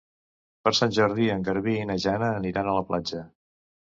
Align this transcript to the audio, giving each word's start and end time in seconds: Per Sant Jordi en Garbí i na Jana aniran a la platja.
Per 0.67 0.71
Sant 0.77 0.93
Jordi 0.97 1.27
en 1.33 1.43
Garbí 1.49 1.75
i 1.81 1.85
na 1.89 1.97
Jana 2.05 2.31
aniran 2.39 2.69
a 2.71 2.75
la 2.79 2.87
platja. 2.91 3.23